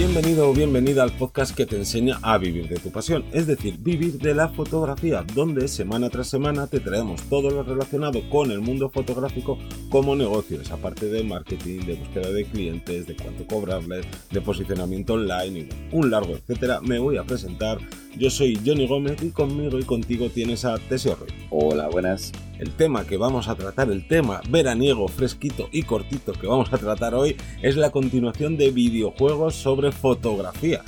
Bienvenido 0.00 0.48
o 0.48 0.54
bienvenida 0.54 1.02
al 1.02 1.12
podcast 1.12 1.54
que 1.54 1.66
te 1.66 1.76
enseña 1.76 2.18
a 2.22 2.38
vivir 2.38 2.70
de 2.70 2.78
tu 2.78 2.90
pasión, 2.90 3.22
es 3.34 3.46
decir, 3.46 3.76
vivir 3.80 4.16
de 4.16 4.32
la 4.32 4.48
fotografía, 4.48 5.26
donde 5.34 5.68
semana 5.68 6.08
tras 6.08 6.26
semana 6.26 6.66
te 6.66 6.80
traemos 6.80 7.20
todo 7.24 7.50
lo 7.50 7.62
relacionado 7.62 8.22
con 8.30 8.50
el 8.50 8.62
mundo 8.62 8.88
fotográfico 8.88 9.58
como 9.90 10.16
negocios, 10.16 10.70
aparte 10.70 11.10
de 11.10 11.22
marketing, 11.22 11.80
de 11.80 11.96
búsqueda 11.96 12.30
de 12.30 12.46
clientes, 12.46 13.06
de 13.08 13.14
cuánto 13.14 13.46
cobrarles, 13.46 14.06
de 14.30 14.40
posicionamiento 14.40 15.12
online 15.12 15.68
un 15.92 16.10
largo 16.10 16.32
etcétera. 16.32 16.80
Me 16.80 16.98
voy 16.98 17.18
a 17.18 17.24
presentar. 17.24 17.76
Yo 18.16 18.30
soy 18.30 18.58
Johnny 18.64 18.88
Gómez 18.88 19.22
y 19.22 19.28
conmigo 19.28 19.78
y 19.78 19.84
contigo 19.84 20.30
tienes 20.30 20.64
a 20.64 20.78
Tesio 20.78 21.14
Roy. 21.14 21.28
Hola, 21.52 21.88
buenas. 21.88 22.30
El 22.60 22.70
tema 22.70 23.04
que 23.04 23.16
vamos 23.16 23.48
a 23.48 23.56
tratar, 23.56 23.90
el 23.90 24.06
tema 24.06 24.40
veraniego, 24.50 25.08
fresquito 25.08 25.68
y 25.72 25.82
cortito 25.82 26.32
que 26.32 26.46
vamos 26.46 26.72
a 26.72 26.78
tratar 26.78 27.12
hoy 27.12 27.36
es 27.60 27.76
la 27.76 27.90
continuación 27.90 28.56
de 28.56 28.70
videojuegos 28.70 29.56
sobre 29.56 29.90
fotografía. 29.90 30.82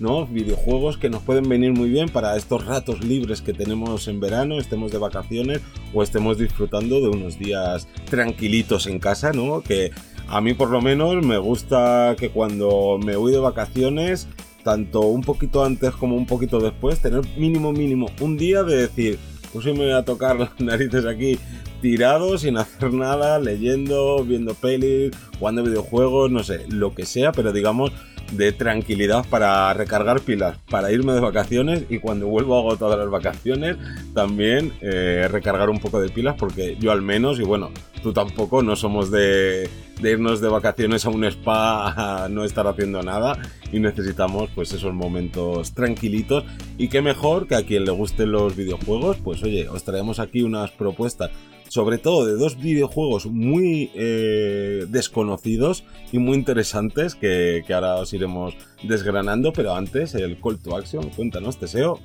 ¿no? 0.00 0.26
Videojuegos 0.26 0.98
que 0.98 1.08
nos 1.08 1.22
pueden 1.22 1.48
venir 1.48 1.72
muy 1.72 1.88
bien 1.88 2.08
para 2.08 2.36
estos 2.36 2.66
ratos 2.66 3.04
libres 3.04 3.42
que 3.42 3.52
tenemos 3.52 4.08
en 4.08 4.18
verano, 4.18 4.58
estemos 4.58 4.90
de 4.90 4.98
vacaciones 4.98 5.60
o 5.94 6.02
estemos 6.02 6.36
disfrutando 6.36 7.00
de 7.00 7.10
unos 7.10 7.38
días 7.38 7.86
tranquilitos 8.10 8.88
en 8.88 8.98
casa, 8.98 9.32
¿no? 9.32 9.60
Que 9.60 9.92
a 10.26 10.40
mí 10.40 10.52
por 10.52 10.70
lo 10.70 10.80
menos 10.80 11.24
me 11.24 11.38
gusta 11.38 12.16
que 12.18 12.30
cuando 12.30 12.98
me 13.04 13.14
voy 13.14 13.30
de 13.30 13.38
vacaciones, 13.38 14.26
tanto 14.64 15.02
un 15.02 15.22
poquito 15.22 15.64
antes 15.64 15.92
como 15.92 16.16
un 16.16 16.26
poquito 16.26 16.58
después, 16.58 17.00
tener 17.00 17.22
mínimo 17.36 17.72
mínimo 17.72 18.10
un 18.20 18.36
día 18.36 18.64
de 18.64 18.76
decir, 18.76 19.18
pues 19.52 19.66
hoy 19.66 19.72
me 19.72 19.84
voy 19.84 19.92
a 19.92 20.04
tocar 20.04 20.38
las 20.38 20.50
narices 20.60 21.06
aquí 21.06 21.38
tirado, 21.80 22.38
sin 22.38 22.56
hacer 22.56 22.92
nada, 22.92 23.38
leyendo, 23.38 24.24
viendo 24.24 24.54
pelis, 24.54 25.12
jugando 25.38 25.62
videojuegos, 25.62 26.30
no 26.30 26.42
sé, 26.42 26.66
lo 26.68 26.94
que 26.94 27.06
sea, 27.06 27.32
pero 27.32 27.52
digamos 27.52 27.92
de 28.32 28.52
tranquilidad 28.52 29.24
para 29.28 29.72
recargar 29.74 30.20
pilas, 30.20 30.58
para 30.70 30.92
irme 30.92 31.12
de 31.12 31.20
vacaciones 31.20 31.84
y 31.88 31.98
cuando 31.98 32.26
vuelvo 32.26 32.58
hago 32.58 32.76
todas 32.76 32.98
las 32.98 33.10
vacaciones 33.10 33.76
también 34.14 34.72
eh, 34.80 35.28
recargar 35.30 35.70
un 35.70 35.78
poco 35.78 36.00
de 36.00 36.08
pilas 36.08 36.36
porque 36.38 36.76
yo 36.78 36.92
al 36.92 37.02
menos, 37.02 37.40
y 37.40 37.42
bueno, 37.42 37.70
tú 38.02 38.12
tampoco, 38.12 38.62
no 38.62 38.76
somos 38.76 39.10
de, 39.10 39.68
de 40.00 40.10
irnos 40.10 40.40
de 40.40 40.48
vacaciones 40.48 41.04
a 41.04 41.10
un 41.10 41.24
spa 41.24 42.24
a 42.24 42.28
no 42.28 42.44
estar 42.44 42.66
haciendo 42.66 43.02
nada 43.02 43.38
y 43.72 43.80
necesitamos 43.80 44.50
pues 44.54 44.72
esos 44.72 44.94
momentos 44.94 45.74
tranquilitos. 45.74 46.44
Y 46.76 46.88
qué 46.88 47.02
mejor 47.02 47.46
que 47.46 47.56
a 47.56 47.64
quien 47.64 47.84
le 47.84 47.90
gusten 47.90 48.32
los 48.32 48.56
videojuegos, 48.56 49.18
pues 49.18 49.42
oye, 49.42 49.68
os 49.68 49.84
traemos 49.84 50.20
aquí 50.20 50.42
unas 50.42 50.70
propuestas 50.70 51.30
sobre 51.68 51.98
todo 51.98 52.26
de 52.26 52.34
dos 52.34 52.58
videojuegos 52.58 53.26
muy 53.26 53.90
eh, 53.94 54.86
desconocidos 54.88 55.84
y 56.12 56.18
muy 56.18 56.36
interesantes 56.36 57.14
que, 57.14 57.64
ahora 57.72 57.96
os 57.96 58.12
iremos 58.12 58.54
desgranando, 58.82 59.52
pero 59.52 59.74
antes 59.74 60.14
el 60.14 60.40
call 60.40 60.58
to 60.58 60.76
action, 60.76 61.10
cuéntanos, 61.10 61.58
Teseo. 61.58 62.00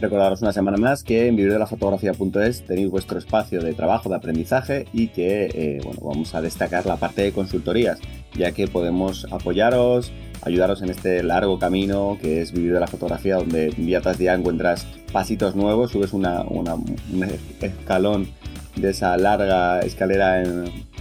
Recordaros 0.00 0.40
una 0.40 0.52
semana 0.52 0.78
más 0.78 1.04
que 1.04 1.26
en 1.26 1.36
vivirdelafotografía.es 1.36 2.64
tenéis 2.64 2.90
vuestro 2.90 3.18
espacio 3.18 3.60
de 3.60 3.74
trabajo, 3.74 4.08
de 4.08 4.16
aprendizaje 4.16 4.86
y 4.94 5.08
que 5.08 5.50
eh, 5.52 5.80
bueno, 5.84 6.00
vamos 6.02 6.34
a 6.34 6.40
destacar 6.40 6.86
la 6.86 6.96
parte 6.96 7.20
de 7.20 7.32
consultorías, 7.32 7.98
ya 8.34 8.52
que 8.52 8.66
podemos 8.66 9.26
apoyaros, 9.30 10.10
ayudaros 10.40 10.80
en 10.80 10.88
este 10.88 11.22
largo 11.22 11.58
camino 11.58 12.16
que 12.20 12.40
es 12.40 12.52
vivir 12.52 12.72
de 12.72 12.80
la 12.80 12.86
fotografía, 12.86 13.36
donde 13.36 13.68
día 13.72 14.00
tras 14.00 14.16
día 14.16 14.32
encuentras 14.32 14.86
pasitos 15.12 15.54
nuevos, 15.54 15.90
subes 15.90 16.14
una, 16.14 16.44
un 16.44 17.26
escalón 17.60 18.26
de 18.80 18.90
esa 18.90 19.16
larga 19.16 19.80
escalera 19.80 20.42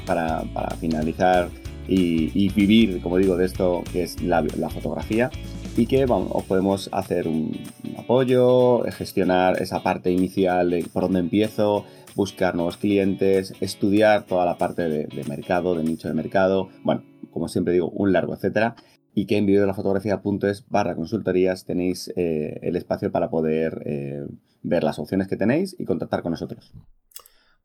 para, 0.05 0.43
finalizar 0.79 1.49
y, 1.87 2.49
vivir, 2.49 3.01
como 3.01 3.17
digo, 3.17 3.35
de 3.37 3.45
esto 3.45 3.83
que 3.91 4.03
es 4.03 4.21
la, 4.21 4.43
fotografía 4.69 5.31
y 5.75 5.85
que 5.85 6.05
os 6.05 6.43
podemos 6.45 6.89
hacer 6.91 7.27
un, 7.27 7.57
apoyo, 7.97 8.83
gestionar 8.91 9.61
esa 9.61 9.81
parte 9.81 10.11
inicial 10.11 10.71
de 10.71 10.85
por 10.91 11.03
dónde 11.03 11.19
empiezo, 11.19 11.85
buscar 12.15 12.55
nuevos 12.55 12.77
clientes, 12.77 13.53
estudiar 13.61 14.25
toda 14.25 14.45
la 14.45 14.57
parte 14.57 14.89
de, 14.89 15.23
mercado, 15.27 15.75
de 15.75 15.83
nicho 15.83 16.07
de 16.07 16.13
mercado, 16.13 16.69
bueno, 16.83 17.03
como 17.31 17.47
siempre 17.47 17.73
digo, 17.73 17.89
un 17.89 18.11
largo 18.11 18.33
etcétera. 18.33 18.75
Y 19.15 19.25
que 19.25 19.37
en 19.37 19.47
videodelafotografía.es 19.47 20.65
barra 20.69 20.95
consultorías 20.95 21.65
tenéis 21.65 22.13
eh, 22.15 22.59
el 22.61 22.75
espacio 22.75 23.11
para 23.11 23.29
poder 23.29 23.81
eh, 23.85 24.25
ver 24.61 24.83
las 24.83 24.99
opciones 24.99 25.27
que 25.27 25.35
tenéis 25.35 25.75
y 25.79 25.85
contactar 25.85 26.21
con 26.21 26.31
nosotros. 26.31 26.73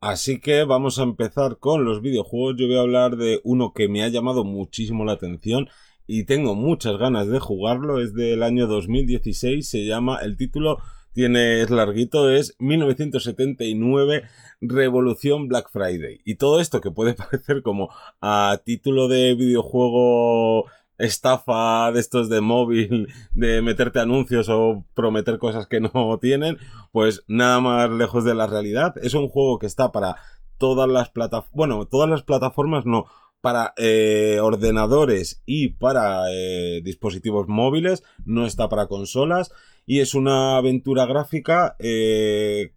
Así 0.04 0.38
que 0.38 0.65
vamos 0.65 0.98
a 0.98 1.03
empezar 1.03 1.56
con 1.59 1.87
los 1.87 2.03
videojuegos. 2.03 2.56
Yo 2.59 2.66
voy 2.66 2.76
a 2.76 2.81
hablar 2.81 3.16
de 3.16 3.41
uno 3.42 3.72
que 3.72 3.88
me 3.88 4.03
ha 4.03 4.09
llamado 4.09 4.44
muchísimo 4.44 5.06
la 5.06 5.12
atención 5.12 5.70
y 6.06 6.25
tengo 6.25 6.54
muchas 6.54 6.98
ganas 6.98 7.26
de 7.28 7.38
jugarlo. 7.38 8.03
Es 8.03 8.12
del 8.12 8.42
año 8.42 8.66
2016. 8.66 9.66
Se 9.66 9.87
llama, 9.87 10.19
el 10.19 10.37
título 10.37 10.76
tiene, 11.15 11.62
es 11.62 11.70
larguito, 11.70 12.31
es 12.31 12.54
1979 12.59 14.25
Revolución 14.60 15.48
Black 15.48 15.70
Friday. 15.72 16.21
Y 16.26 16.34
todo 16.34 16.60
esto 16.60 16.82
que 16.82 16.91
puede 16.91 17.15
parecer 17.15 17.62
como 17.62 17.88
a 18.21 18.60
título 18.62 19.09
de 19.09 19.34
videojuego 19.34 20.66
estafa 20.99 21.91
de 21.93 22.00
estos 22.00 22.28
de 22.28 22.41
móvil, 22.41 23.09
de 23.32 23.62
meterte 23.62 24.00
anuncios 24.00 24.49
o 24.49 24.84
prometer 24.94 25.38
cosas 25.38 25.66
que 25.66 25.81
no 25.81 26.19
tienen, 26.21 26.59
pues 26.93 27.25
nada 27.27 27.60
más 27.60 27.91
lejos 27.91 28.25
de 28.25 28.34
la 28.34 28.47
realidad. 28.47 28.94
Es 29.03 29.15
un 29.15 29.28
juego 29.28 29.59
que 29.59 29.66
está 29.66 29.93
para 29.93 30.16
todas 30.59 30.88
las 30.88 31.10
plataformas, 31.10 31.54
bueno, 31.54 31.87
todas 31.87 32.09
las 32.09 32.22
plataformas 32.22 32.87
no, 32.87 33.06
para 33.41 33.75
eh, 33.77 34.38
ordenadores 34.41 35.43
y 35.44 35.69
para 35.69 36.33
eh, 36.33 36.81
dispositivos 36.83 37.47
móviles, 37.47 38.03
no 38.25 38.47
está 38.47 38.69
para 38.71 38.87
consolas 38.87 39.53
y 39.84 40.00
es 40.00 40.15
una 40.15 40.56
aventura 40.56 41.04
gráfica 41.04 41.77
eh, 41.78 42.72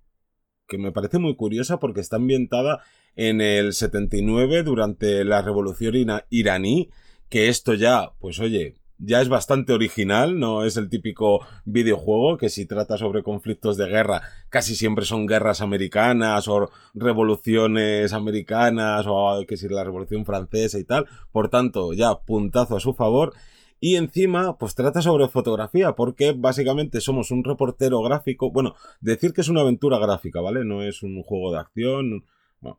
que 0.67 0.77
me 0.77 0.91
parece 0.91 1.19
muy 1.19 1.37
curiosa 1.37 1.79
porque 1.79 2.01
está 2.01 2.17
ambientada 2.17 2.81
en 3.15 3.39
el 3.39 3.73
79 3.73 4.63
durante 4.63 5.23
la 5.23 5.41
revolución 5.41 5.93
iraní 6.29 6.89
que 7.29 7.49
esto 7.49 7.73
ya, 7.73 8.11
pues 8.19 8.39
oye, 8.39 8.75
ya 8.99 9.21
es 9.21 9.29
bastante 9.29 9.73
original, 9.73 10.39
no 10.39 10.63
es 10.63 10.77
el 10.77 10.89
típico 10.89 11.45
videojuego 11.65 12.37
que 12.37 12.49
si 12.49 12.65
trata 12.65 12.97
sobre 12.97 13.23
conflictos 13.23 13.77
de 13.77 13.87
guerra, 13.87 14.21
casi 14.49 14.75
siempre 14.75 15.05
son 15.05 15.27
guerras 15.27 15.61
americanas 15.61 16.47
o 16.47 16.69
revoluciones 16.95 18.13
americanas 18.13 19.05
o 19.07 19.43
que 19.47 19.57
si 19.57 19.67
la 19.69 19.83
revolución 19.83 20.25
francesa 20.25 20.79
y 20.79 20.83
tal, 20.83 21.05
por 21.31 21.49
tanto, 21.49 21.93
ya 21.93 22.15
puntazo 22.19 22.75
a 22.77 22.79
su 22.79 22.93
favor. 22.93 23.33
Y 23.79 23.95
encima, 23.95 24.57
pues 24.57 24.73
trata 24.73 25.03
sobre 25.03 25.27
fotografía, 25.27 25.91
porque 25.93 26.33
básicamente 26.35 26.99
somos 26.99 27.29
un 27.29 27.43
reportero 27.43 28.01
gráfico. 28.01 28.49
Bueno, 28.51 28.73
decir 29.01 29.33
que 29.33 29.41
es 29.41 29.49
una 29.49 29.61
aventura 29.61 29.99
gráfica, 29.99 30.41
¿vale? 30.41 30.65
No 30.65 30.81
es 30.81 31.03
un 31.03 31.21
juego 31.21 31.51
de 31.51 31.59
acción, 31.59 32.25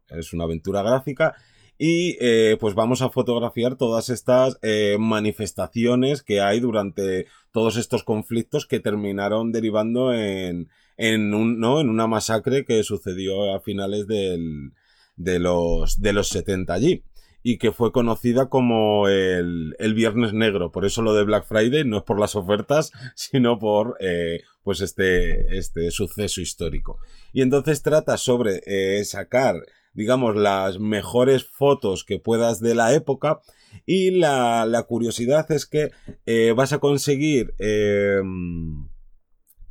es 0.09 0.32
una 0.32 0.42
aventura 0.42 0.82
gráfica 0.82 1.36
y 1.78 2.16
eh, 2.21 2.56
pues 2.61 2.75
vamos 2.75 3.03
a 3.03 3.09
fotografiar 3.09 3.77
todas 3.77 4.11
estas 4.11 4.59
eh, 4.62 4.97
manifestaciones 4.99 6.22
que 6.25 6.41
hay 6.41 6.59
durante 6.59 7.27
todos 7.53 7.77
estos 7.77 8.03
conflictos 8.03 8.66
que 8.66 8.81
terminaron 8.81 9.53
derivando 9.53 10.12
en, 10.12 10.69
en, 10.97 11.33
un, 11.34 11.61
¿no? 11.61 11.81
en 11.81 11.89
una 11.89 12.09
masacre 12.09 12.65
que 12.65 12.83
sucedió 12.83 13.55
a 13.55 13.61
finales 13.61 14.09
del, 14.09 14.72
de, 15.16 15.39
los, 15.39 16.00
de 16.00 16.12
los 16.12 16.28
70 16.28 16.75
allí 16.75 17.05
y 17.44 17.59
que 17.59 17.71
fue 17.71 17.93
conocida 17.93 18.49
como 18.49 19.09
el, 19.09 19.77
el, 19.78 19.95
Viernes 19.95 20.33
Negro. 20.33 20.72
Por 20.72 20.84
eso 20.84 21.03
lo 21.03 21.15
de 21.15 21.22
Black 21.22 21.47
Friday 21.47 21.84
no 21.84 21.99
es 21.99 22.03
por 22.03 22.19
las 22.19 22.34
ofertas, 22.34 22.91
sino 23.15 23.60
por 23.60 23.97
eh, 24.00 24.41
pues 24.65 24.81
este, 24.81 25.56
este 25.56 25.93
suceso 25.93 26.41
histórico. 26.41 26.99
Y 27.33 27.43
entonces 27.43 27.83
trata 27.83 28.16
sobre 28.16 29.04
sacar 29.04 29.63
digamos, 29.98 30.36
las 30.36 30.78
mejores 30.78 31.45
fotos 31.45 32.04
que 32.04 32.21
puedas 32.21 32.60
de 32.60 32.77
la 32.77 32.95
época. 32.95 33.41
Y 33.84 34.12
la, 34.12 34.65
la 34.65 34.84
curiosidad 34.84 35.50
es 35.50 35.66
que 35.66 35.91
eh, 36.24 36.54
vas 36.56 36.72
a 36.72 36.78
conseguir 36.78 37.53
eh, 37.59 38.21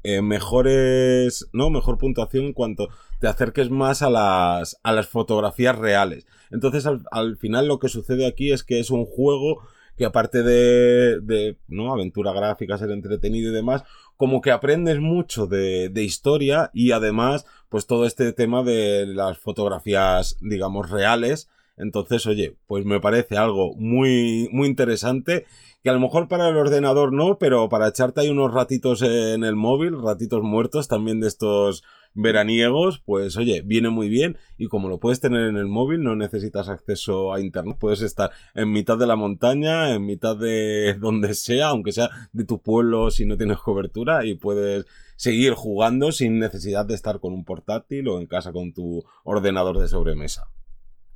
eh, 0.03 0.21
mejores, 0.21 1.47
¿no? 1.53 1.69
Mejor 1.69 1.97
puntuación 1.97 2.47
en 2.47 2.53
cuanto 2.53 2.89
te 3.21 3.27
acerques 3.27 3.69
más 3.69 4.01
a 4.01 4.09
las, 4.09 4.77
a 4.83 4.91
las 4.91 5.07
fotografías 5.07 5.77
reales. 5.77 6.27
Entonces, 6.51 6.85
al, 6.85 7.03
al 7.11 7.37
final 7.37 7.69
lo 7.69 7.79
que 7.79 7.87
sucede 7.87 8.27
aquí 8.27 8.51
es 8.51 8.65
que 8.65 8.79
es 8.81 8.91
un 8.91 9.05
juego 9.05 9.61
que 9.97 10.05
aparte 10.05 10.43
de, 10.43 11.21
de, 11.21 11.57
¿no? 11.69 11.93
Aventura 11.93 12.33
gráfica, 12.33 12.77
ser 12.77 12.91
entretenido 12.91 13.49
y 13.49 13.53
demás, 13.53 13.83
como 14.17 14.41
que 14.41 14.51
aprendes 14.51 14.99
mucho 14.99 15.47
de, 15.47 15.89
de 15.89 16.03
historia 16.03 16.71
y 16.73 16.91
además, 16.91 17.45
pues 17.69 17.85
todo 17.85 18.05
este 18.05 18.33
tema 18.33 18.63
de 18.63 19.05
las 19.05 19.37
fotografías, 19.37 20.37
digamos, 20.41 20.89
reales, 20.89 21.47
Entonces, 21.77 22.25
oye, 22.25 22.57
pues 22.67 22.85
me 22.85 22.99
parece 22.99 23.37
algo 23.37 23.73
muy, 23.75 24.49
muy 24.51 24.67
interesante 24.67 25.45
que 25.83 25.89
a 25.89 25.93
lo 25.93 25.99
mejor 25.99 26.27
para 26.27 26.49
el 26.49 26.57
ordenador 26.57 27.13
no, 27.13 27.37
pero 27.37 27.69
para 27.69 27.87
echarte 27.87 28.21
ahí 28.21 28.29
unos 28.29 28.53
ratitos 28.53 29.03
en 29.03 29.43
el 29.43 29.55
móvil, 29.55 30.01
ratitos 30.01 30.41
muertos 30.41 30.87
también 30.87 31.19
de 31.19 31.27
estos 31.27 31.83
veraniegos, 32.15 32.99
pues 33.05 33.37
oye, 33.37 33.61
viene 33.63 33.89
muy 33.89 34.09
bien 34.09 34.37
y 34.57 34.67
como 34.67 34.89
lo 34.89 34.99
puedes 34.99 35.19
tener 35.19 35.47
en 35.47 35.55
el 35.55 35.67
móvil, 35.67 36.01
no 36.01 36.15
necesitas 36.15 36.67
acceso 36.67 37.31
a 37.31 37.39
internet, 37.39 37.77
puedes 37.79 38.01
estar 38.01 38.31
en 38.55 38.71
mitad 38.71 38.97
de 38.97 39.05
la 39.05 39.15
montaña, 39.15 39.93
en 39.93 40.03
mitad 40.03 40.35
de 40.35 40.95
donde 40.99 41.35
sea, 41.35 41.67
aunque 41.67 41.91
sea 41.91 42.09
de 42.33 42.43
tu 42.43 42.59
pueblo 42.59 43.11
si 43.11 43.25
no 43.25 43.37
tienes 43.37 43.59
cobertura 43.59 44.25
y 44.25 44.33
puedes 44.33 44.85
seguir 45.15 45.53
jugando 45.53 46.11
sin 46.11 46.39
necesidad 46.39 46.85
de 46.87 46.95
estar 46.95 47.19
con 47.19 47.33
un 47.33 47.45
portátil 47.45 48.07
o 48.07 48.19
en 48.19 48.25
casa 48.25 48.51
con 48.51 48.73
tu 48.73 49.03
ordenador 49.23 49.79
de 49.79 49.87
sobremesa. 49.87 50.47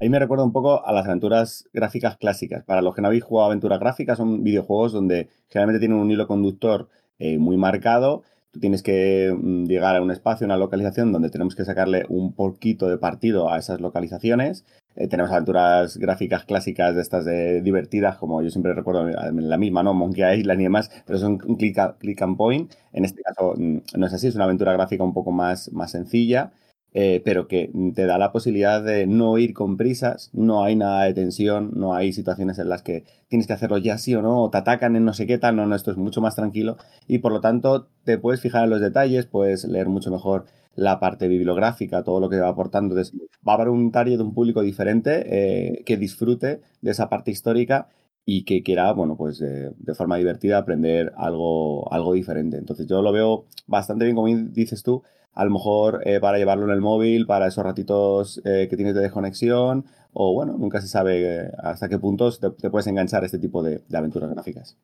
Ahí 0.01 0.09
me 0.09 0.17
recuerda 0.17 0.43
un 0.43 0.51
poco 0.51 0.83
a 0.83 0.91
las 0.93 1.05
aventuras 1.05 1.69
gráficas 1.73 2.17
clásicas. 2.17 2.63
Para 2.63 2.81
los 2.81 2.95
que 2.95 3.03
no 3.03 3.07
habéis 3.07 3.23
jugado 3.23 3.45
aventuras 3.51 3.79
gráficas, 3.79 4.17
son 4.17 4.43
videojuegos 4.43 4.93
donde 4.93 5.29
generalmente 5.47 5.79
tienen 5.79 5.99
un 5.99 6.09
hilo 6.09 6.27
conductor 6.27 6.89
eh, 7.19 7.37
muy 7.37 7.55
marcado. 7.55 8.23
Tú 8.49 8.59
tienes 8.59 8.81
que 8.81 9.31
mm, 9.31 9.65
llegar 9.67 9.95
a 9.95 10.01
un 10.01 10.09
espacio, 10.09 10.45
una 10.45 10.57
localización 10.57 11.11
donde 11.11 11.29
tenemos 11.29 11.55
que 11.55 11.65
sacarle 11.65 12.05
un 12.09 12.33
poquito 12.33 12.89
de 12.89 12.97
partido 12.97 13.51
a 13.51 13.59
esas 13.59 13.79
localizaciones. 13.79 14.65
Eh, 14.95 15.07
tenemos 15.07 15.31
aventuras 15.31 15.97
gráficas 15.97 16.45
clásicas 16.45 16.95
de 16.95 17.01
estas 17.03 17.23
de 17.23 17.61
divertidas, 17.61 18.17
como 18.17 18.41
yo 18.41 18.49
siempre 18.49 18.73
recuerdo 18.73 19.07
la 19.07 19.57
misma, 19.59 19.83
¿no? 19.83 19.93
Monkey 19.93 20.39
Island 20.39 20.61
y 20.61 20.63
demás, 20.63 20.89
pero 21.05 21.19
son 21.19 21.39
un 21.45 21.57
click, 21.57 21.77
click 21.99 22.19
and 22.23 22.37
point. 22.37 22.73
En 22.91 23.05
este 23.05 23.21
caso 23.21 23.53
mm, 23.55 23.77
no 23.97 24.07
es 24.07 24.13
así, 24.13 24.25
es 24.25 24.35
una 24.35 24.45
aventura 24.45 24.73
gráfica 24.73 25.03
un 25.03 25.13
poco 25.13 25.31
más, 25.31 25.71
más 25.71 25.91
sencilla. 25.91 26.51
Eh, 26.93 27.21
pero 27.23 27.47
que 27.47 27.71
te 27.95 28.05
da 28.05 28.17
la 28.17 28.33
posibilidad 28.33 28.83
de 28.83 29.07
no 29.07 29.37
ir 29.37 29.53
con 29.53 29.77
prisas, 29.77 30.29
no 30.33 30.63
hay 30.63 30.75
nada 30.75 31.05
de 31.05 31.13
tensión, 31.13 31.71
no 31.73 31.93
hay 31.93 32.11
situaciones 32.11 32.59
en 32.59 32.67
las 32.67 32.81
que 32.81 33.05
tienes 33.29 33.47
que 33.47 33.53
hacerlo 33.53 33.77
ya 33.77 33.97
sí 33.97 34.13
o 34.13 34.21
no, 34.21 34.43
o 34.43 34.49
te 34.49 34.57
atacan 34.57 34.97
en 34.97 35.05
no 35.05 35.13
sé 35.13 35.25
qué 35.25 35.37
tal, 35.37 35.55
no, 35.55 35.65
no, 35.65 35.75
esto 35.75 35.91
es 35.91 35.97
mucho 35.97 36.19
más 36.19 36.35
tranquilo 36.35 36.75
y 37.07 37.19
por 37.19 37.31
lo 37.31 37.39
tanto 37.39 37.87
te 38.03 38.17
puedes 38.17 38.41
fijar 38.41 38.65
en 38.65 38.71
los 38.71 38.81
detalles, 38.81 39.25
puedes 39.25 39.63
leer 39.63 39.87
mucho 39.87 40.11
mejor 40.11 40.45
la 40.75 40.99
parte 40.99 41.27
bibliográfica, 41.27 42.03
todo 42.03 42.19
lo 42.19 42.29
que 42.29 42.39
va 42.39 42.49
aportando. 42.49 42.95
va 42.95 43.53
a 43.53 43.55
haber 43.55 43.69
un 43.69 43.91
target 43.91 44.17
de 44.17 44.23
un 44.23 44.33
público 44.33 44.61
diferente 44.61 45.23
eh, 45.27 45.83
que 45.85 45.97
disfrute 45.97 46.61
de 46.81 46.91
esa 46.91 47.09
parte 47.09 47.31
histórica 47.31 47.87
y 48.25 48.45
que 48.45 48.63
quiera, 48.63 48.93
bueno, 48.93 49.17
pues 49.17 49.39
de 49.39 49.95
forma 49.95 50.17
divertida 50.17 50.57
aprender 50.59 51.11
algo, 51.17 51.91
algo 51.91 52.13
diferente. 52.13 52.57
Entonces 52.57 52.87
yo 52.87 53.01
lo 53.01 53.11
veo 53.11 53.45
bastante 53.67 54.05
bien, 54.05 54.15
como 54.15 54.27
dices 54.27 54.83
tú, 54.83 55.03
a 55.33 55.45
lo 55.45 55.51
mejor 55.51 56.01
eh, 56.05 56.19
para 56.19 56.37
llevarlo 56.37 56.65
en 56.65 56.71
el 56.71 56.81
móvil, 56.81 57.25
para 57.25 57.47
esos 57.47 57.63
ratitos 57.63 58.41
eh, 58.45 58.67
que 58.69 58.75
tienes 58.75 58.95
de 58.95 59.01
desconexión, 59.01 59.85
o 60.13 60.33
bueno, 60.33 60.57
nunca 60.57 60.81
se 60.81 60.87
sabe 60.87 61.45
eh, 61.45 61.51
hasta 61.59 61.87
qué 61.89 61.97
puntos 61.99 62.39
te, 62.39 62.69
puedes 62.69 62.87
enganchar 62.87 63.23
este 63.23 63.39
tipo 63.39 63.63
de, 63.63 63.81
aventuras 63.93 64.29
gráficas. 64.29 64.77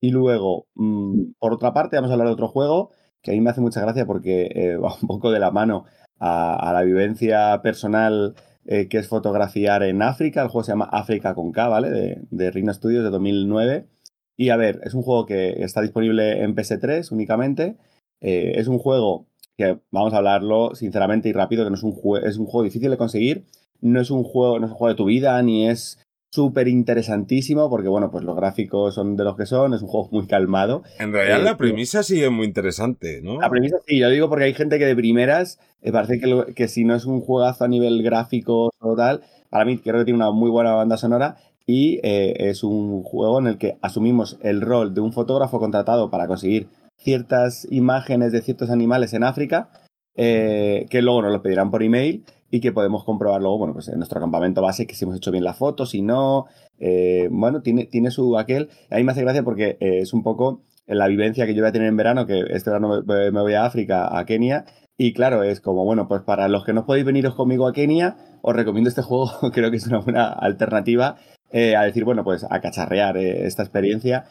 Y 0.00 0.10
luego, 0.10 0.66
mm, 0.74 1.32
por 1.38 1.52
otra 1.54 1.72
parte, 1.72 1.96
vamos 1.96 2.10
a 2.10 2.14
hablar 2.14 2.28
de 2.28 2.34
otro 2.34 2.48
juego 2.48 2.90
que 3.22 3.30
a 3.30 3.34
mí 3.34 3.40
me 3.40 3.50
hace 3.50 3.60
mucha 3.60 3.80
gracia 3.80 4.06
porque 4.06 4.76
va 4.82 4.94
un 5.00 5.08
poco 5.08 5.30
de 5.30 5.38
la 5.38 5.50
mano 5.50 5.84
a, 6.18 6.72
la 6.72 6.82
vivencia 6.82 7.60
personal 7.62 8.34
que 8.66 8.98
es 8.98 9.08
fotografiar 9.08 9.82
en 9.82 10.02
África. 10.02 10.42
El 10.42 10.48
juego 10.48 10.64
se 10.64 10.72
llama 10.72 10.88
África 10.90 11.34
con 11.34 11.52
K, 11.52 11.68
¿vale? 11.68 11.90
De, 11.90 12.22
de 12.30 12.50
Rhino 12.50 12.72
Studios 12.72 13.04
de 13.04 13.10
2009. 13.10 13.86
Y 14.36 14.50
a 14.50 14.56
ver, 14.56 14.80
es 14.84 14.94
un 14.94 15.02
juego 15.02 15.26
que 15.26 15.62
está 15.62 15.82
disponible 15.82 16.42
en 16.42 16.54
PS3 16.54 17.10
únicamente. 17.12 17.76
es 18.20 18.68
un 18.68 18.78
juego 18.78 19.26
que 19.56 19.78
vamos 19.90 20.14
a 20.14 20.18
hablarlo 20.18 20.74
sinceramente 20.74 21.28
y 21.28 21.32
rápido, 21.32 21.64
que 21.64 21.70
no 21.70 21.76
es 21.76 21.82
un, 21.82 21.94
es 22.24 22.36
un 22.38 22.46
juego 22.46 22.64
difícil 22.64 22.90
de 22.90 22.96
conseguir, 22.96 23.44
no 23.80 24.00
es 24.00 24.10
un 24.10 24.24
juego, 24.24 24.58
no 24.58 24.66
es 24.66 24.72
un 24.72 24.78
juego 24.78 24.94
de 24.94 24.96
tu 24.96 25.04
vida, 25.06 25.40
ni 25.42 25.68
es 25.68 25.98
súper 26.32 26.66
interesantísimo, 26.66 27.68
porque 27.68 27.88
bueno, 27.88 28.10
pues 28.10 28.24
los 28.24 28.34
gráficos 28.34 28.94
son 28.94 29.16
de 29.16 29.24
los 29.24 29.36
que 29.36 29.44
son, 29.44 29.74
es 29.74 29.82
un 29.82 29.88
juego 29.88 30.08
muy 30.10 30.26
calmado. 30.26 30.82
En 30.98 31.12
realidad 31.12 31.40
eh, 31.40 31.44
la 31.44 31.56
premisa 31.58 32.02
sí 32.02 32.22
es 32.22 32.30
muy 32.30 32.46
interesante, 32.46 33.20
¿no? 33.22 33.38
La 33.38 33.50
premisa 33.50 33.76
sí, 33.86 33.98
yo 33.98 34.08
digo 34.08 34.30
porque 34.30 34.44
hay 34.46 34.54
gente 34.54 34.78
que 34.78 34.86
de 34.86 34.96
primeras 34.96 35.58
me 35.82 35.92
parece 35.92 36.18
que, 36.18 36.54
que 36.54 36.68
si 36.68 36.84
no 36.84 36.94
es 36.94 37.04
un 37.04 37.20
juegazo 37.20 37.64
a 37.64 37.68
nivel 37.68 38.02
gráfico 38.02 38.70
o 38.78 38.96
tal, 38.96 39.22
para 39.50 39.66
mí 39.66 39.76
creo 39.76 39.98
que 39.98 40.04
tiene 40.06 40.16
una 40.16 40.30
muy 40.30 40.48
buena 40.48 40.72
banda 40.72 40.96
sonora 40.96 41.36
y 41.66 42.00
eh, 42.02 42.34
es 42.50 42.64
un 42.64 43.02
juego 43.02 43.38
en 43.38 43.46
el 43.48 43.58
que 43.58 43.76
asumimos 43.82 44.38
el 44.42 44.62
rol 44.62 44.94
de 44.94 45.02
un 45.02 45.12
fotógrafo 45.12 45.58
contratado 45.60 46.10
para 46.10 46.26
conseguir 46.26 46.68
ciertas 46.96 47.66
imágenes 47.70 48.32
de 48.32 48.40
ciertos 48.40 48.70
animales 48.70 49.12
en 49.12 49.24
África 49.24 49.68
eh, 50.14 50.86
que 50.90 51.00
luego 51.00 51.22
nos 51.22 51.32
lo 51.32 51.42
pedirán 51.42 51.70
por 51.70 51.82
email 51.82 52.24
y 52.50 52.60
que 52.60 52.72
podemos 52.72 53.04
comprobar 53.04 53.40
luego, 53.40 53.58
bueno, 53.58 53.72
pues 53.72 53.88
en 53.88 53.96
nuestro 53.96 54.20
campamento 54.20 54.60
base 54.60 54.86
que 54.86 54.94
si 54.94 55.04
hemos 55.04 55.16
hecho 55.16 55.30
bien 55.30 55.44
la 55.44 55.54
foto, 55.54 55.86
si 55.86 56.02
no, 56.02 56.44
eh, 56.78 57.28
bueno, 57.30 57.62
tiene, 57.62 57.86
tiene 57.86 58.10
su 58.10 58.36
aquel. 58.36 58.68
A 58.90 58.96
mí 58.96 59.04
me 59.04 59.12
hace 59.12 59.22
gracia 59.22 59.42
porque 59.42 59.78
eh, 59.80 60.00
es 60.00 60.12
un 60.12 60.22
poco 60.22 60.62
la 60.86 61.06
vivencia 61.06 61.46
que 61.46 61.54
yo 61.54 61.62
voy 61.62 61.70
a 61.70 61.72
tener 61.72 61.88
en 61.88 61.96
verano, 61.96 62.26
que 62.26 62.44
este 62.50 62.68
verano 62.68 63.02
me, 63.06 63.30
voy 63.30 63.54
a 63.54 63.64
África, 63.64 64.18
a 64.18 64.26
Kenia, 64.26 64.66
y 64.98 65.14
claro, 65.14 65.42
es 65.42 65.60
como, 65.60 65.84
bueno, 65.84 66.06
pues 66.08 66.20
para 66.22 66.48
los 66.48 66.64
que 66.64 66.74
no 66.74 66.84
podéis 66.84 67.06
veniros 67.06 67.34
conmigo 67.34 67.66
a 67.66 67.72
Kenia, 67.72 68.16
os 68.42 68.54
recomiendo 68.54 68.90
este 68.90 69.00
juego, 69.00 69.30
creo 69.52 69.70
que 69.70 69.78
es 69.78 69.86
una 69.86 70.00
buena 70.00 70.28
alternativa 70.28 71.16
a 71.54 71.84
decir, 71.84 72.04
bueno, 72.04 72.24
pues 72.24 72.46
a 72.48 72.60
cacharrear 72.62 73.18
esta 73.18 73.62
experiencia 73.62 74.24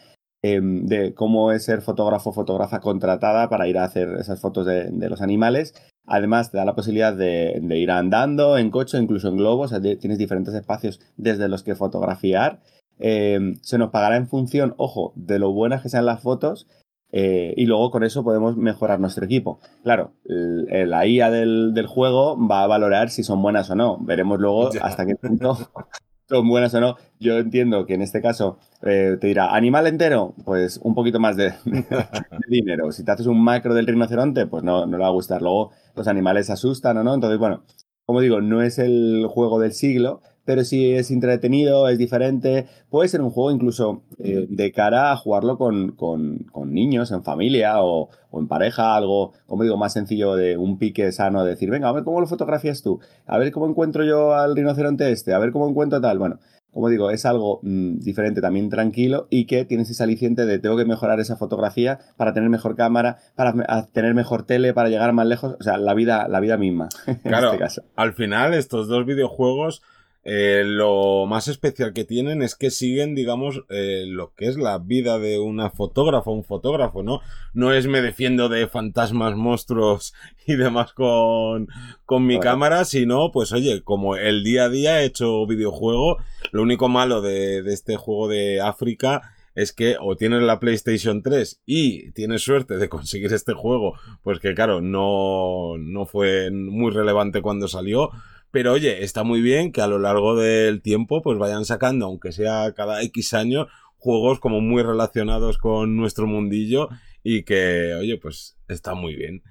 Em, 0.43 0.87
de 0.87 1.13
cómo 1.13 1.51
es 1.51 1.65
ser 1.65 1.81
fotógrafo 1.81 2.31
o 2.31 2.33
fotógrafa 2.33 2.79
contratada 2.79 3.47
para 3.47 3.67
ir 3.67 3.77
a 3.77 3.83
hacer 3.83 4.09
esas 4.19 4.41
fotos 4.41 4.65
de, 4.65 4.89
los 5.07 5.21
animales. 5.21 5.75
Además, 6.07 6.49
te 6.49 6.57
da 6.57 6.65
la 6.65 6.73
posibilidad 6.73 7.15
de, 7.15 7.61
ir 7.77 7.91
andando 7.91 8.57
en 8.57 8.71
coche, 8.71 8.97
incluso 8.97 9.27
en 9.27 9.37
globo, 9.37 9.63
o 9.63 9.67
sea, 9.67 9.79
tienes 9.79 10.17
diferentes 10.17 10.55
espacios 10.55 10.99
desde 11.15 11.47
los 11.47 11.61
que 11.61 11.75
fotografiar. 11.75 12.59
Em, 12.97 13.59
se 13.61 13.77
nos 13.77 13.91
pagará 13.91 14.15
en 14.17 14.27
función, 14.27 14.73
ojo, 14.77 15.13
de 15.15 15.37
lo 15.37 15.51
buenas 15.53 15.83
que 15.83 15.89
sean 15.89 16.07
las 16.07 16.21
fotos 16.21 16.67
eh, 17.11 17.53
y 17.55 17.67
luego 17.67 17.91
con 17.91 18.03
eso 18.03 18.23
podemos 18.23 18.57
mejorar 18.57 18.99
nuestro 18.99 19.25
equipo. 19.25 19.59
Claro, 19.83 20.13
la 20.25 21.05
IA 21.05 21.29
del, 21.29 21.73
del, 21.75 21.85
juego 21.85 22.35
va 22.47 22.63
a 22.63 22.67
valorar 22.67 23.11
si 23.11 23.23
son 23.23 23.43
buenas 23.43 23.69
o 23.69 23.75
no. 23.75 23.99
Veremos 23.99 24.39
luego 24.39 24.71
hasta 24.81 25.05
qué 25.05 25.15
punto 25.15 25.55
son 26.31 26.47
buenas 26.47 26.73
o 26.73 26.79
no. 26.79 26.97
Yo 27.19 27.37
entiendo 27.37 27.85
que 27.85 27.93
en 27.93 28.01
este 28.01 28.21
caso 28.21 28.57
eh, 28.83 29.17
te 29.19 29.27
dirá, 29.27 29.53
animal 29.53 29.85
entero, 29.87 30.33
pues 30.45 30.79
un 30.81 30.95
poquito 30.95 31.19
más 31.19 31.35
de, 31.37 31.53
dinero. 32.47 32.91
Si 32.91 33.03
te 33.03 33.11
haces 33.11 33.27
un 33.27 33.43
macro 33.43 33.73
del 33.73 33.85
rinoceronte, 33.87 34.47
pues 34.47 34.63
no, 34.63 34.85
no 34.85 34.97
le 34.97 35.03
va 35.03 35.09
a 35.09 35.11
gustar. 35.11 35.41
Luego 35.41 35.71
los 35.95 36.07
animales 36.07 36.49
asustan 36.49 36.97
o 36.97 37.03
no. 37.03 37.13
Entonces, 37.13 37.37
bueno, 37.37 37.63
como 38.05 38.21
digo, 38.21 38.41
no 38.41 38.61
es 38.61 38.79
el 38.79 39.25
juego 39.29 39.59
del 39.59 39.73
siglo, 39.73 40.21
pero 40.45 40.63
si 40.63 40.93
es 40.93 41.11
entretenido, 41.11 41.87
es 41.87 41.97
diferente. 41.97 42.67
Puede 42.89 43.09
ser 43.09 43.21
un 43.21 43.31
juego 43.31 43.51
incluso 43.51 44.03
eh, 44.17 44.47
de 44.49 44.71
cara 44.71 45.11
a 45.11 45.17
jugarlo 45.17 45.57
con, 45.57 45.95
niños, 46.65 47.11
en 47.11 47.23
familia 47.23 47.81
o, 47.83 48.09
en 48.33 48.47
pareja, 48.47 48.95
algo, 48.95 49.33
como 49.45 49.63
digo, 49.63 49.77
más 49.77 49.93
sencillo 49.93 50.35
de 50.35 50.57
un 50.57 50.77
pique 50.77 51.11
sano, 51.11 51.43
de 51.43 51.51
decir, 51.51 51.69
venga, 51.69 51.89
a 51.89 51.91
ver 51.91 52.03
cómo 52.03 52.21
lo 52.21 52.27
fotografías 52.27 52.81
tú, 52.81 52.99
a 53.25 53.37
ver 53.37 53.51
cómo 53.51 53.67
encuentro 53.67 54.03
yo 54.03 54.33
al 54.33 54.55
rinoceronte 54.55 55.11
este, 55.11 55.33
a 55.33 55.39
ver 55.39 55.51
cómo 55.51 55.69
encuentro 55.69 55.99
tal. 56.01 56.17
Bueno, 56.17 56.39
como 56.71 56.87
digo, 56.89 57.11
es 57.11 57.25
algo 57.25 57.59
mm, 57.63 57.99
diferente, 57.99 58.41
también 58.41 58.69
tranquilo 58.69 59.27
y 59.29 59.45
que 59.45 59.65
tienes 59.65 59.89
ese 59.89 60.03
aliciente 60.03 60.45
de 60.45 60.59
tengo 60.59 60.77
que 60.77 60.85
mejorar 60.85 61.19
esa 61.19 61.35
fotografía 61.35 61.99
para 62.17 62.33
tener 62.33 62.49
mejor 62.49 62.75
cámara, 62.75 63.17
para 63.35 63.53
tener 63.91 64.13
mejor 64.13 64.43
tele, 64.43 64.73
para 64.73 64.89
llegar 64.89 65.11
más 65.13 65.27
lejos, 65.27 65.55
o 65.59 65.63
sea, 65.63 65.77
la 65.77 65.93
vida, 65.93 66.27
la 66.27 66.39
vida 66.39 66.57
misma. 66.57 66.89
Claro, 67.23 67.49
en 67.49 67.53
este 67.53 67.63
caso. 67.63 67.83
al 67.95 68.13
final 68.13 68.53
estos 68.53 68.87
dos 68.87 69.05
videojuegos 69.05 69.81
eh, 70.23 70.61
lo 70.63 71.25
más 71.25 71.47
especial 71.47 71.93
que 71.93 72.03
tienen 72.03 72.43
es 72.43 72.55
que 72.55 72.69
siguen, 72.69 73.15
digamos, 73.15 73.63
eh, 73.69 74.05
lo 74.07 74.33
que 74.35 74.45
es 74.45 74.55
la 74.55 74.77
vida 74.77 75.17
de 75.17 75.39
una 75.39 75.71
fotógrafa, 75.71 76.29
un 76.29 76.43
fotógrafo, 76.43 77.01
¿no? 77.01 77.21
No 77.53 77.73
es 77.73 77.87
me 77.87 78.01
defiendo 78.01 78.47
de 78.47 78.67
fantasmas, 78.67 79.35
monstruos 79.35 80.13
y 80.45 80.55
demás 80.55 80.93
con, 80.93 81.67
con 82.05 82.25
mi 82.25 82.39
cámara, 82.39 82.85
sino, 82.85 83.31
pues 83.31 83.51
oye, 83.51 83.81
como 83.83 84.15
el 84.15 84.43
día 84.43 84.65
a 84.65 84.69
día 84.69 85.01
he 85.01 85.05
hecho 85.05 85.47
videojuego, 85.47 86.17
lo 86.51 86.61
único 86.61 86.87
malo 86.87 87.21
de, 87.21 87.63
de 87.63 87.73
este 87.73 87.97
juego 87.97 88.27
de 88.27 88.61
África 88.61 89.33
es 89.55 89.73
que 89.73 89.97
o 89.99 90.15
tienes 90.15 90.43
la 90.43 90.59
PlayStation 90.59 91.21
3 91.21 91.61
y 91.65 92.11
tienes 92.11 92.43
suerte 92.43 92.77
de 92.77 92.89
conseguir 92.89 93.33
este 93.33 93.53
juego, 93.53 93.95
pues 94.23 94.39
que 94.39 94.53
claro, 94.53 94.81
no, 94.81 95.77
no 95.79 96.05
fue 96.05 96.51
muy 96.51 96.91
relevante 96.91 97.41
cuando 97.41 97.67
salió, 97.67 98.11
pero 98.51 98.73
oye, 98.73 99.03
está 99.03 99.23
muy 99.23 99.41
bien 99.41 99.71
que 99.71 99.81
a 99.81 99.87
lo 99.87 99.97
largo 99.97 100.35
del 100.35 100.81
tiempo 100.81 101.21
pues 101.21 101.37
vayan 101.37 101.65
sacando, 101.65 102.05
aunque 102.05 102.31
sea 102.31 102.73
cada 102.73 103.01
X 103.03 103.33
años, 103.33 103.67
juegos 103.97 104.39
como 104.39 104.61
muy 104.61 104.83
relacionados 104.83 105.57
con 105.57 105.95
nuestro 105.95 106.27
mundillo 106.27 106.89
y 107.23 107.43
que, 107.43 107.93
oye, 107.93 108.17
pues 108.17 108.57
está 108.67 108.93
muy 108.93 109.15
bien. 109.15 109.43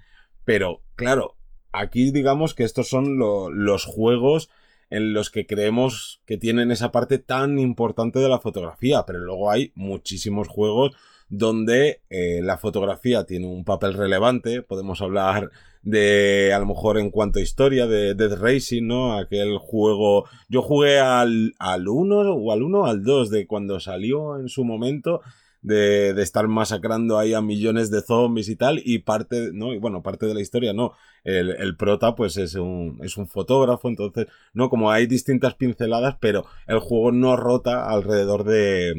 Pero, 0.44 0.82
claro, 0.96 1.36
aquí 1.72 2.10
digamos 2.10 2.54
que 2.54 2.64
estos 2.64 2.88
son 2.88 3.18
los 3.18 3.84
juegos 3.84 4.50
en 4.90 5.12
los 5.12 5.30
que 5.30 5.46
creemos 5.46 6.20
que 6.26 6.36
tienen 6.36 6.70
esa 6.72 6.90
parte 6.90 7.18
tan 7.18 7.58
importante 7.58 8.18
de 8.18 8.28
la 8.28 8.40
fotografía, 8.40 9.04
pero 9.06 9.20
luego 9.20 9.50
hay 9.50 9.72
muchísimos 9.76 10.48
juegos 10.48 10.96
donde 11.28 12.02
eh, 12.10 12.40
la 12.42 12.58
fotografía 12.58 13.24
tiene 13.24 13.46
un 13.46 13.64
papel 13.64 13.94
relevante. 13.94 14.62
Podemos 14.62 15.00
hablar 15.00 15.50
de, 15.82 16.52
a 16.54 16.58
lo 16.58 16.66
mejor 16.66 16.98
en 16.98 17.10
cuanto 17.10 17.38
a 17.38 17.42
historia, 17.42 17.86
de 17.86 18.14
Dead 18.14 18.38
Racing, 18.38 18.86
¿no? 18.86 19.16
Aquel 19.16 19.58
juego. 19.58 20.26
Yo 20.48 20.62
jugué 20.62 20.98
al, 20.98 21.54
al 21.58 21.88
1 21.88 22.34
o 22.34 22.52
al 22.52 22.62
1 22.62 22.86
al 22.86 23.02
2 23.02 23.30
de 23.30 23.46
cuando 23.46 23.80
salió 23.80 24.38
en 24.38 24.48
su 24.48 24.64
momento 24.64 25.22
de, 25.62 26.14
de, 26.14 26.22
estar 26.22 26.48
masacrando 26.48 27.18
ahí 27.18 27.34
a 27.34 27.42
millones 27.42 27.90
de 27.90 28.00
zombies 28.00 28.48
y 28.48 28.56
tal, 28.56 28.80
y 28.84 29.00
parte, 29.00 29.50
¿no? 29.52 29.72
Y 29.74 29.78
bueno, 29.78 30.02
parte 30.02 30.26
de 30.26 30.34
la 30.34 30.40
historia, 30.40 30.72
no. 30.72 30.92
El, 31.24 31.50
el 31.50 31.76
prota, 31.76 32.14
pues 32.14 32.36
es 32.36 32.54
un, 32.54 32.98
es 33.02 33.16
un 33.16 33.28
fotógrafo, 33.28 33.88
entonces, 33.88 34.26
¿no? 34.54 34.70
Como 34.70 34.90
hay 34.90 35.06
distintas 35.06 35.54
pinceladas, 35.54 36.16
pero 36.20 36.46
el 36.66 36.78
juego 36.78 37.12
no 37.12 37.36
rota 37.36 37.88
alrededor 37.88 38.44
de, 38.44 38.94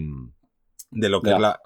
de 0.92 1.10
lo 1.10 1.22
que 1.22 1.32
es 1.32 1.40
la, 1.40 1.60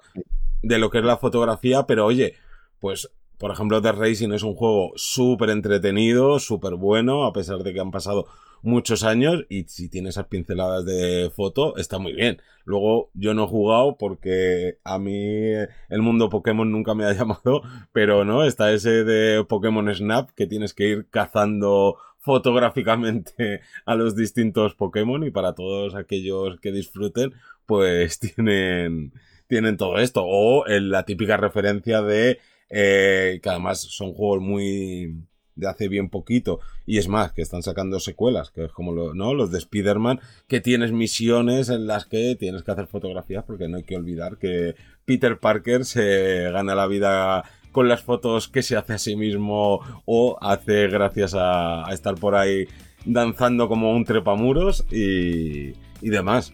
de 0.62 0.78
lo 0.78 0.90
que 0.90 0.98
es 0.98 1.04
la 1.04 1.18
fotografía, 1.18 1.86
pero 1.86 2.06
oye, 2.06 2.34
pues 2.80 3.10
por 3.38 3.50
ejemplo, 3.50 3.82
The 3.82 3.92
Racing 3.92 4.32
es 4.32 4.42
un 4.42 4.54
juego 4.54 4.92
súper 4.96 5.50
entretenido, 5.50 6.38
súper 6.38 6.74
bueno, 6.74 7.24
a 7.24 7.32
pesar 7.32 7.62
de 7.62 7.74
que 7.74 7.80
han 7.80 7.90
pasado 7.90 8.26
muchos 8.62 9.04
años 9.04 9.44
y 9.48 9.64
si 9.64 9.88
tiene 9.88 10.08
esas 10.08 10.26
pinceladas 10.26 10.84
de 10.84 11.30
foto 11.34 11.76
está 11.76 11.98
muy 11.98 12.12
bien. 12.14 12.42
Luego 12.64 13.10
yo 13.14 13.32
no 13.34 13.44
he 13.44 13.46
jugado 13.46 13.96
porque 13.96 14.78
a 14.84 14.98
mí 14.98 15.52
el 15.88 16.02
mundo 16.02 16.28
Pokémon 16.28 16.70
nunca 16.70 16.94
me 16.94 17.04
ha 17.04 17.12
llamado, 17.14 17.62
pero 17.92 18.24
no, 18.24 18.44
está 18.44 18.72
ese 18.72 19.04
de 19.04 19.44
Pokémon 19.44 19.94
Snap 19.94 20.30
que 20.30 20.46
tienes 20.46 20.74
que 20.74 20.88
ir 20.88 21.06
cazando 21.10 21.96
fotográficamente 22.18 23.60
a 23.84 23.94
los 23.94 24.16
distintos 24.16 24.74
Pokémon 24.74 25.22
y 25.22 25.30
para 25.30 25.54
todos 25.54 25.94
aquellos 25.94 26.58
que 26.60 26.72
disfruten 26.72 27.34
pues 27.66 28.18
tienen 28.34 29.12
tienen 29.46 29.76
todo 29.76 29.98
esto 29.98 30.24
o 30.24 30.66
en 30.66 30.90
la 30.90 31.04
típica 31.04 31.36
referencia 31.36 32.02
de 32.02 32.40
eh, 32.68 33.40
que 33.42 33.48
además 33.48 33.80
son 33.80 34.12
juegos 34.12 34.40
muy 34.42 35.26
de 35.56 35.66
hace 35.68 35.88
bien 35.88 36.10
poquito, 36.10 36.60
y 36.84 36.98
es 36.98 37.08
más, 37.08 37.32
que 37.32 37.42
están 37.42 37.62
sacando 37.62 37.98
secuelas, 37.98 38.50
que 38.50 38.64
es 38.64 38.72
como 38.72 38.92
lo, 38.92 39.14
¿no? 39.14 39.34
los 39.34 39.50
de 39.50 39.58
Spider-Man, 39.58 40.20
que 40.46 40.60
tienes 40.60 40.92
misiones 40.92 41.70
en 41.70 41.86
las 41.86 42.04
que 42.04 42.36
tienes 42.38 42.62
que 42.62 42.70
hacer 42.70 42.86
fotografías, 42.86 43.42
porque 43.44 43.66
no 43.66 43.78
hay 43.78 43.82
que 43.82 43.96
olvidar 43.96 44.36
que 44.36 44.76
Peter 45.06 45.38
Parker 45.38 45.84
se 45.84 46.50
gana 46.52 46.74
la 46.74 46.86
vida 46.86 47.44
con 47.72 47.88
las 47.88 48.02
fotos 48.02 48.48
que 48.48 48.62
se 48.62 48.76
hace 48.76 48.94
a 48.94 48.98
sí 48.98 49.16
mismo 49.16 49.80
o 50.04 50.38
hace 50.40 50.88
gracias 50.88 51.34
a, 51.34 51.84
estar 51.90 52.14
por 52.14 52.34
ahí 52.34 52.66
danzando 53.04 53.68
como 53.68 53.92
un 53.92 54.04
trepamuros 54.04 54.84
y, 54.90 55.72
y 56.02 56.10
demás. 56.10 56.52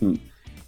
Hmm. 0.00 0.14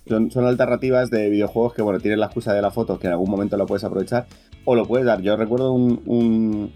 Son, 0.09 0.31
son, 0.31 0.45
alternativas 0.47 1.11
de 1.11 1.31
videojuegos 1.31 1.75
que, 1.75 1.83
bueno, 1.83 2.01
tienes 2.01 2.19
la 2.19 2.27
excusa 2.27 2.53
de 2.53 2.63
la 2.63 2.71
foto 2.71 2.99
que 2.99 3.07
en 3.07 3.13
algún 3.13 3.31
momento 3.31 3.57
lo 3.57 3.67
puedes 3.67 3.85
aprovechar 3.85 4.27
o 4.71 4.75
lo 4.77 4.87
puedes 4.87 5.07
dar. 5.07 5.21
Yo 5.21 5.37
recuerdo 5.37 5.73
un 5.73 6.71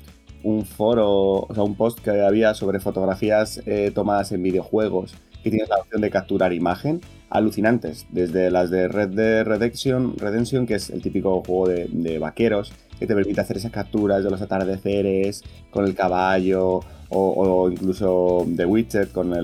un 0.45 0.65
foro, 0.65 1.47
o 1.49 1.49
sea, 1.53 1.65
un 1.65 1.75
post 1.75 1.99
que 1.99 2.11
había 2.11 2.55
sobre 2.55 2.79
fotografías 2.79 3.61
eh, 3.67 3.91
tomadas 3.93 4.31
en 4.31 4.43
videojuegos 4.43 5.15
que 5.43 5.51
tienes 5.51 5.69
la 5.69 5.77
opción 5.77 6.01
de 6.01 6.11
capturar 6.11 6.55
imagen, 6.55 7.01
alucinantes, 7.29 8.07
desde 8.11 8.51
las 8.51 8.71
de 8.71 8.89
Red 8.89 9.11
Dead 9.11 9.45
Redemption, 9.45 10.17
Redemption 10.17 10.67
que 10.67 10.77
es 10.77 10.89
el 10.89 11.03
típico 11.03 11.43
juego 11.43 11.69
de, 11.69 12.19
vaqueros, 12.19 12.73
que 12.99 13.07
te 13.07 13.15
permite 13.15 13.43
hacer 13.43 13.59
esas 13.59 13.71
capturas 13.71 14.25
de 14.25 14.31
los 14.31 14.41
atardeceres 14.41 15.43
con 15.71 15.85
el 15.85 15.95
caballo, 15.95 16.81
o, 17.11 17.69
incluso 17.71 18.45
de 18.47 18.65
Widget 18.65 19.13
con, 19.13 19.35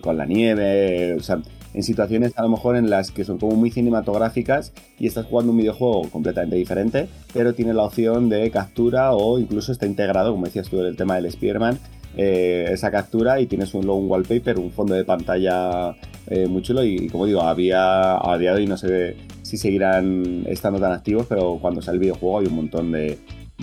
con 0.00 0.16
la 0.16 0.24
nieve, 0.24 1.16
o 1.18 1.20
sea, 1.20 1.42
en 1.74 1.82
situaciones 1.82 2.32
a 2.36 2.42
lo 2.42 2.48
mejor 2.48 2.76
en 2.76 2.90
las 2.90 3.10
que 3.10 3.24
son 3.24 3.38
como 3.38 3.56
muy 3.56 3.70
cinematográficas 3.70 4.72
y 4.98 5.06
estás 5.06 5.26
jugando 5.26 5.52
un 5.52 5.58
videojuego 5.58 6.08
completamente 6.10 6.56
diferente, 6.56 7.08
pero 7.32 7.54
tiene 7.54 7.74
la 7.74 7.84
opción 7.84 8.28
de 8.28 8.50
captura 8.50 9.12
o 9.12 9.38
incluso 9.38 9.72
está 9.72 9.86
integrado, 9.86 10.32
como 10.32 10.46
decías 10.46 10.68
tú, 10.68 10.80
el 10.80 10.96
tema 10.96 11.16
del 11.16 11.30
Spearman, 11.30 11.78
eh, 12.16 12.68
esa 12.72 12.90
captura 12.90 13.40
y 13.40 13.46
tienes 13.46 13.72
un, 13.74 13.88
un 13.88 14.10
wallpaper, 14.10 14.58
un 14.58 14.72
fondo 14.72 14.94
de 14.94 15.04
pantalla 15.04 15.94
eh, 16.26 16.46
muy 16.46 16.62
chulo 16.62 16.84
y, 16.84 17.08
como 17.08 17.26
digo, 17.26 17.42
había 17.42 18.14
a 18.16 18.36
día 18.38 18.52
de 18.52 18.60
hoy 18.62 18.66
no 18.66 18.76
sé 18.76 19.16
si 19.42 19.56
seguirán 19.56 20.44
estando 20.46 20.80
tan 20.80 20.92
activos, 20.92 21.26
pero 21.28 21.58
cuando 21.60 21.82
sale 21.82 21.96
el 21.96 22.00
videojuego 22.00 22.40
hay 22.40 22.46
un 22.46 22.56
montón 22.56 22.92
de, 22.92 23.18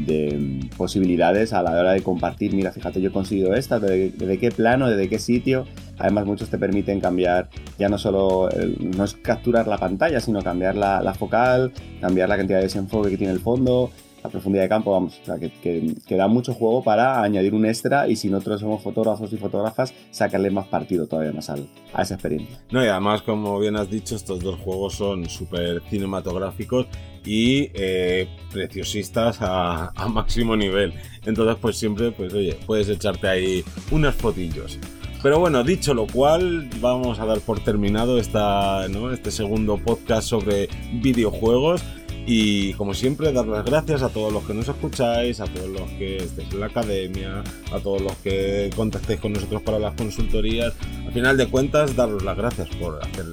de 0.06 0.70
posibilidades 0.78 1.54
a 1.54 1.62
la 1.62 1.72
hora 1.72 1.94
de 1.94 2.02
compartir. 2.02 2.54
Mira, 2.54 2.72
fíjate, 2.72 3.02
yo 3.02 3.10
he 3.10 3.12
conseguido 3.12 3.56
esta, 3.56 3.80
desde, 3.80 4.38
qué 4.40 4.52
plano, 4.52 4.90
desde 4.90 5.10
qué 5.10 5.20
sitio. 5.20 5.66
Además, 5.98 6.26
muchos 6.26 6.50
te 6.50 6.58
permiten 6.58 7.00
cambiar, 7.00 7.50
ya 7.80 7.90
no 7.90 7.98
solo, 7.98 8.50
no 8.80 9.04
es 9.04 9.16
capturar 9.16 9.68
la 9.68 9.78
pantalla, 9.78 10.20
sino 10.20 10.42
cambiar 10.42 10.76
la, 10.76 11.02
la, 11.02 11.14
focal, 11.14 11.72
cambiar 12.00 12.30
la 12.30 12.38
cantidad 12.38 12.60
de 12.60 12.66
desenfoque 12.66 13.10
que 13.10 13.18
tiene 13.18 13.34
el 13.34 13.40
fondo, 13.40 13.92
la 14.28 14.32
profundidad 14.32 14.64
de 14.64 14.70
campo, 14.70 14.92
vamos, 14.92 15.20
o 15.22 15.26
sea, 15.26 15.38
que, 15.40 15.96
da 16.10 16.28
mucho 16.28 16.54
juego 16.54 16.84
para 16.84 17.22
añadir 17.22 17.54
un 17.54 17.66
extra 17.66 18.08
y 18.08 18.16
si 18.16 18.30
nosotros 18.30 18.62
somos 18.62 18.82
fotógrafos 18.82 19.32
y 19.34 19.38
fotógrafas, 19.38 19.94
sacarle 20.12 20.52
más 20.52 20.68
partido 20.68 21.08
todavía 21.08 21.32
más 21.32 21.50
al, 21.50 21.68
a 21.94 22.02
esa 22.02 22.16
experiencia. 22.16 22.60
No, 22.72 22.84
y 22.84 22.88
además, 22.88 23.22
como 23.22 23.60
bien 23.60 23.76
has 23.76 23.90
dicho, 23.90 24.16
estos 24.16 24.40
dos 24.40 24.60
juegos 24.60 24.96
son 24.96 25.30
súper 25.30 25.82
cinematográficos 25.90 26.88
y 27.26 27.72
eh, 27.74 28.28
preciosistas 28.52 29.42
a, 29.42 29.92
a, 29.96 30.08
máximo 30.08 30.56
nivel. 30.56 30.94
Entonces, 31.26 31.58
pues 31.62 31.78
siempre, 31.78 32.12
pues 32.12 32.34
oye, 32.34 32.58
puedes 32.66 32.90
echarte 32.90 33.28
ahí 33.28 33.64
unos 33.92 34.16
fotillos. 34.16 34.80
Pero 35.24 35.40
bueno, 35.40 35.64
dicho 35.64 35.94
lo 35.94 36.06
cual, 36.06 36.70
vamos 36.80 37.20
a 37.20 37.26
dar 37.26 37.40
por 37.40 37.60
terminado 37.60 38.20
esta, 38.20 38.88
¿no? 38.88 39.12
este 39.12 39.32
segundo 39.32 39.78
podcast 39.78 40.28
sobre 40.28 40.70
videojuegos. 40.94 41.84
Y 42.30 42.74
como 42.74 42.94
siempre, 42.94 43.32
dar 43.32 43.48
las 43.48 43.64
gracias 43.64 44.02
a 44.02 44.10
todos 44.10 44.34
los 44.34 44.44
que 44.44 44.54
nos 44.54 44.68
escucháis, 44.68 45.40
a 45.40 45.46
todos 45.46 45.70
los 45.70 45.90
que 45.92 46.18
estéis 46.18 46.52
en 46.52 46.60
la 46.60 46.66
academia, 46.66 47.42
a 47.72 47.80
todos 47.80 48.02
los 48.02 48.14
que 48.18 48.70
contactéis 48.76 49.22
con 49.22 49.32
nosotros 49.32 49.62
para 49.62 49.80
las 49.80 49.96
consultorías. 49.96 50.74
Al 51.06 51.14
final 51.14 51.38
de 51.38 51.48
cuentas, 51.48 51.96
daros 51.96 52.24
las 52.24 52.36
gracias 52.36 52.68
por 52.76 53.02
hacer 53.02 53.26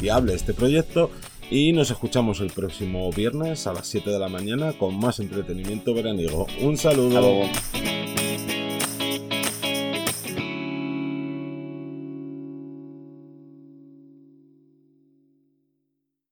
viable 0.00 0.34
este 0.34 0.54
proyecto. 0.54 1.10
Y 1.50 1.72
nos 1.72 1.90
escuchamos 1.90 2.40
el 2.40 2.50
próximo 2.50 3.10
viernes 3.12 3.66
a 3.66 3.72
las 3.72 3.88
7 3.88 4.10
de 4.10 4.18
la 4.18 4.28
mañana 4.28 4.72
con 4.72 4.96
más 4.96 5.18
entretenimiento 5.18 5.92
veraniego. 5.92 6.46
Un 6.60 6.76
saludo. 6.76 7.42